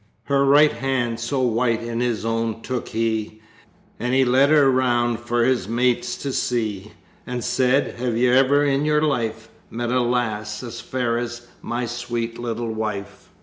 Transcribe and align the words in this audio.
Her 0.23 0.43
right 0.43 0.71
hand 0.71 1.19
so 1.19 1.41
white 1.41 1.83
in 1.83 1.99
his 1.99 2.25
own 2.25 2.63
took 2.63 2.87
he, 2.89 3.39
And 3.99 4.15
he 4.15 4.25
led 4.25 4.49
her 4.49 4.67
round 4.71 5.19
for 5.19 5.43
his 5.43 5.67
mates 5.67 6.15
to 6.23 6.33
see! 6.33 6.93
And 7.27 7.43
said, 7.43 7.97
"Have 7.99 8.17
you 8.17 8.33
ever 8.33 8.65
in 8.65 8.79
all 8.79 8.85
your 8.87 9.01
life, 9.03 9.49
Met 9.69 9.91
a 9.91 10.01
lass 10.01 10.63
as 10.63 10.81
fair 10.81 11.19
as 11.19 11.45
my 11.61 11.85
sweet 11.85 12.39
little 12.39 12.73
wife?"' 12.73 13.29